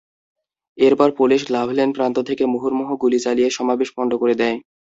[0.77, 4.57] এরপর পুলিশ লাভলেন প্রান্ত থেকে মুহুর্মুহু গুলি চালিয়ে সমাবেশ পণ্ড করে দেয়।